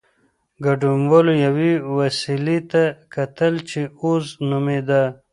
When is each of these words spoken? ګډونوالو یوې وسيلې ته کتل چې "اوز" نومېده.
ګډونوالو 0.65 1.33
یوې 1.45 1.71
وسيلې 1.97 2.57
ته 2.71 2.83
کتل 3.15 3.53
چې 3.69 3.81
"اوز" 4.01 4.25
نومېده. 4.49 5.03